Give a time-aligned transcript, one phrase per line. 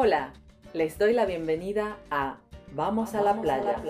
[0.00, 0.32] Hola,
[0.74, 2.36] les doy la bienvenida a
[2.70, 3.82] Vamos a la playa,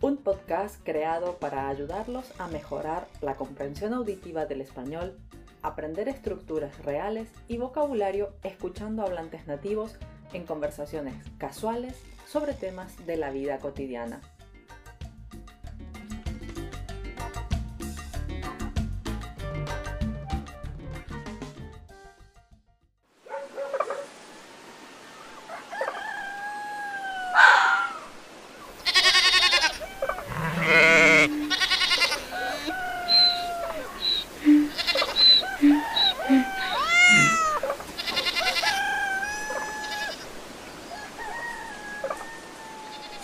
[0.00, 5.18] un podcast creado para ayudarlos a mejorar la comprensión auditiva del español,
[5.60, 9.96] aprender estructuras reales y vocabulario escuchando hablantes nativos
[10.32, 11.94] en conversaciones casuales
[12.26, 14.22] sobre temas de la vida cotidiana.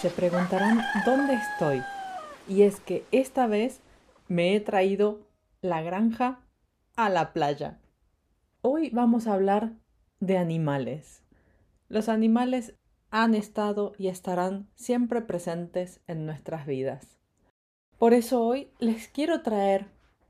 [0.04, 1.82] Se preguntarán dónde estoy.
[2.46, 3.80] Y es que esta vez
[4.28, 5.20] me he traído
[5.62, 6.42] la granja
[6.94, 7.80] a la playa.
[8.60, 9.72] Hoy vamos a hablar
[10.20, 11.22] de animales.
[11.88, 12.74] Los animales
[13.08, 17.18] han estado y estarán siempre presentes en nuestras vidas.
[17.96, 19.86] Por eso hoy les quiero traer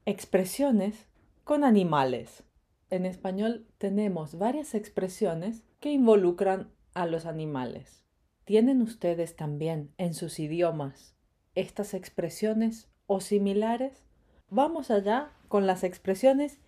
[0.06, 1.08] expresiones
[1.42, 2.44] con animales.
[2.90, 8.03] En español tenemos varias expresiones que involucran a los animales.
[8.44, 11.14] ¿Tienen ustedes también en sus idiomas
[11.54, 14.04] estas expresiones o similares?
[14.50, 16.60] Vamos allá con las expresiones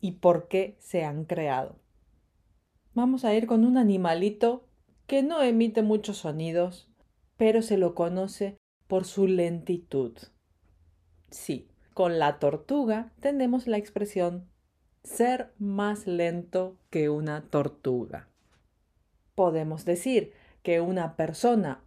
[0.00, 1.76] y por qué se han creado.
[2.94, 4.68] Vamos a ir con un animalito
[5.06, 6.88] que no emite muchos sonidos,
[7.36, 10.16] pero se lo conoce por su lentitud.
[11.30, 14.48] Sí, con la tortuga tenemos la expresión
[15.02, 18.28] ser más lento que una tortuga.
[19.34, 20.32] Podemos decir
[20.64, 21.84] que una persona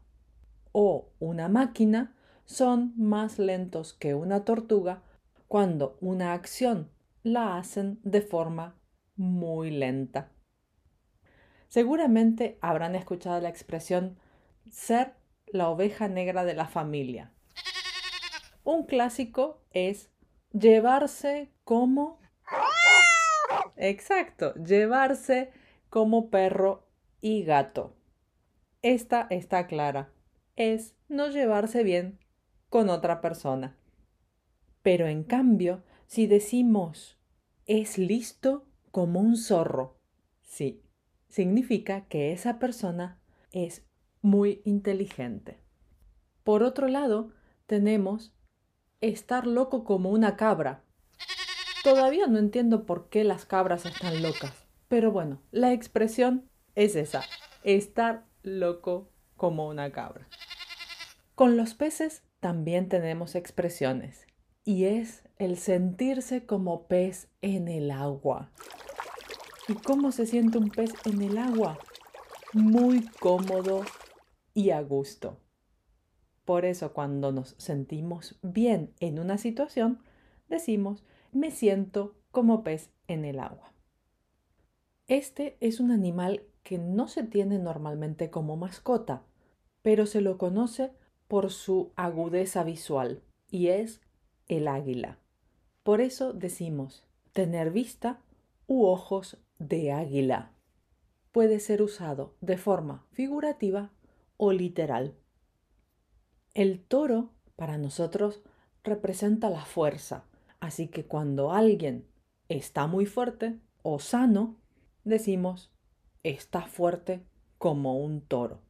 [0.71, 5.01] o una máquina son más lentos que una tortuga
[5.47, 6.91] cuando una acción
[7.23, 8.79] la hacen de forma
[9.15, 10.31] muy lenta.
[11.67, 14.19] Seguramente habrán escuchado la expresión
[14.71, 15.15] ser
[15.47, 17.33] la oveja negra de la familia.
[18.63, 20.11] Un clásico es
[20.53, 22.19] llevarse como...
[23.75, 25.51] Exacto, llevarse
[25.89, 26.87] como perro
[27.21, 27.96] y gato.
[28.81, 30.11] Esta está clara.
[30.55, 32.19] Es no llevarse bien
[32.69, 33.75] con otra persona.
[34.83, 37.17] Pero en cambio, si decimos
[37.65, 39.99] es listo como un zorro,
[40.41, 40.81] sí,
[41.27, 43.19] significa que esa persona
[43.51, 43.85] es
[44.21, 45.59] muy inteligente.
[46.43, 47.33] Por otro lado,
[47.65, 48.33] tenemos
[49.01, 50.83] estar loco como una cabra.
[51.83, 57.23] Todavía no entiendo por qué las cabras están locas, pero bueno, la expresión es esa,
[57.63, 60.27] estar loco como una cabra.
[61.35, 64.25] Con los peces también tenemos expresiones
[64.63, 68.51] y es el sentirse como pez en el agua.
[69.67, 71.77] ¿Y cómo se siente un pez en el agua?
[72.53, 73.83] Muy cómodo
[74.53, 75.39] y a gusto.
[76.45, 80.01] Por eso cuando nos sentimos bien en una situación,
[80.47, 83.73] decimos me siento como pez en el agua.
[85.07, 89.23] Este es un animal que no se tiene normalmente como mascota,
[89.83, 90.91] pero se lo conoce
[91.29, 94.01] por su agudeza visual y es
[94.49, 95.17] el águila.
[95.83, 98.19] Por eso decimos tener vista
[98.67, 100.51] u ojos de águila.
[101.31, 103.93] Puede ser usado de forma figurativa
[104.35, 105.15] o literal.
[106.53, 108.41] El toro para nosotros
[108.83, 110.25] representa la fuerza,
[110.59, 112.05] así que cuando alguien
[112.49, 114.57] está muy fuerte o sano,
[115.05, 115.71] decimos
[116.23, 117.25] está fuerte
[117.57, 118.61] como un toro.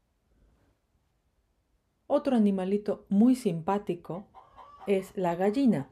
[2.07, 4.27] Otro animalito muy simpático
[4.87, 5.89] es la gallina,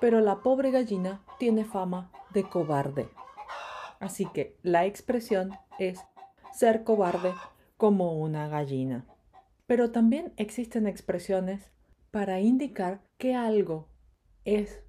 [0.00, 3.08] pero la pobre gallina tiene fama de cobarde.
[3.98, 6.00] Así que la expresión es
[6.52, 7.32] ser cobarde
[7.76, 9.06] como una gallina.
[9.66, 11.70] Pero también existen expresiones
[12.10, 13.88] para indicar que algo
[14.44, 14.82] es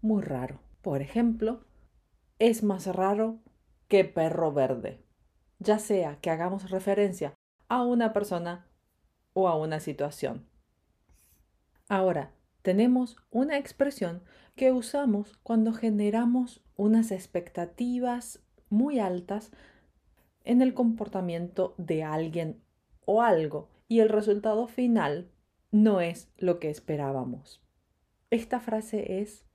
[0.00, 0.60] muy raro.
[0.82, 1.64] Por ejemplo,
[2.38, 3.38] es más raro
[3.90, 5.04] que perro verde,
[5.58, 7.34] ya sea que hagamos referencia
[7.68, 8.68] a una persona
[9.32, 10.48] o a una situación.
[11.88, 12.32] Ahora,
[12.62, 14.22] tenemos una expresión
[14.54, 19.50] que usamos cuando generamos unas expectativas muy altas
[20.44, 22.62] en el comportamiento de alguien
[23.06, 25.32] o algo y el resultado final
[25.72, 27.60] no es lo que esperábamos.
[28.30, 29.46] Esta frase es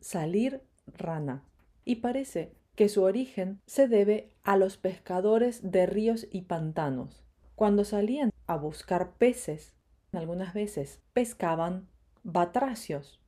[0.00, 1.44] salir rana
[1.84, 7.24] y parece que su origen se debe a los pescadores de ríos y pantanos.
[7.54, 9.74] Cuando salían a buscar peces,
[10.12, 11.88] algunas veces pescaban
[12.22, 13.20] batracios,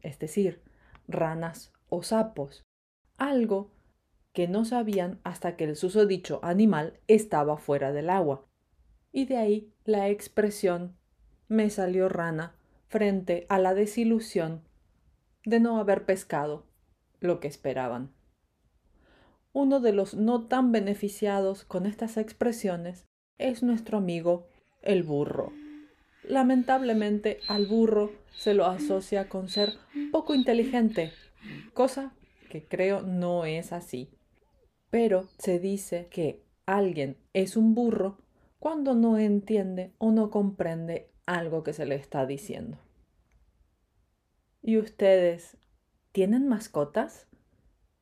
[0.00, 0.62] es decir,
[1.06, 2.64] ranas o sapos,
[3.16, 3.70] algo
[4.32, 8.46] que no sabían hasta que el susodicho animal estaba fuera del agua.
[9.12, 10.96] Y de ahí la expresión
[11.48, 12.54] me salió rana
[12.88, 14.62] frente a la desilusión
[15.44, 16.66] de no haber pescado
[17.20, 18.12] lo que esperaban.
[19.60, 23.08] Uno de los no tan beneficiados con estas expresiones
[23.38, 24.46] es nuestro amigo
[24.82, 25.52] el burro.
[26.22, 29.72] Lamentablemente al burro se lo asocia con ser
[30.12, 31.10] poco inteligente,
[31.74, 32.12] cosa
[32.48, 34.12] que creo no es así.
[34.90, 38.16] Pero se dice que alguien es un burro
[38.60, 42.78] cuando no entiende o no comprende algo que se le está diciendo.
[44.62, 45.56] ¿Y ustedes
[46.12, 47.27] tienen mascotas?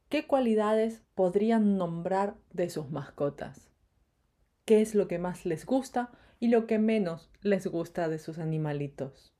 [0.09, 3.69] ¿Qué cualidades podrían nombrar de sus mascotas?
[4.65, 8.39] ¿Qué es lo que más les gusta y lo que menos les gusta de sus
[8.39, 9.35] animalitos?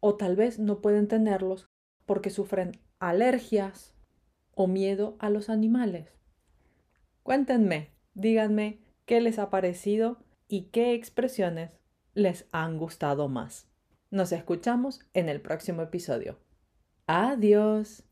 [0.00, 1.68] O tal vez no pueden tenerlos
[2.06, 3.94] porque sufren alergias
[4.54, 6.08] o miedo a los animales.
[7.22, 11.72] Cuéntenme, díganme qué les ha parecido y qué expresiones
[12.14, 13.68] les han gustado más.
[14.10, 16.38] Nos escuchamos en el próximo episodio.
[17.06, 18.04] Adiós.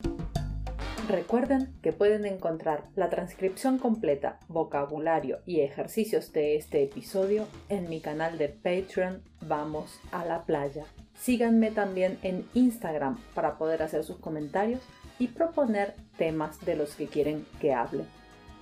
[1.10, 8.00] Recuerden que pueden encontrar la transcripción completa, vocabulario y ejercicios de este episodio en mi
[8.00, 10.84] canal de Patreon Vamos a la playa.
[11.18, 14.82] Síganme también en Instagram para poder hacer sus comentarios
[15.18, 18.04] y proponer temas de los que quieren que hable.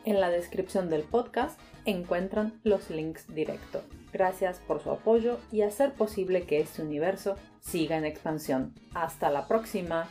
[0.06, 3.82] En la descripción del podcast encuentran los links directos.
[4.10, 8.72] Gracias por su apoyo y hacer posible que este universo siga en expansión.
[8.94, 10.08] Hasta la próxima.